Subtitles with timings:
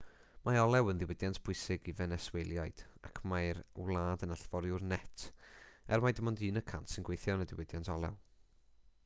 [0.47, 5.27] mae olew yn ddiwydiant pwysig i fenesweliaid ac mae'r wlad yn allforiwr net
[5.99, 8.19] er mai dim ond un y cant sy'n gweithio yn y diwydiant olew